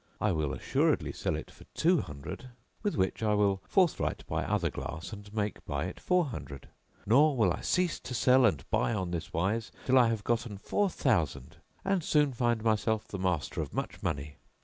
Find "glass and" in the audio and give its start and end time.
4.71-5.31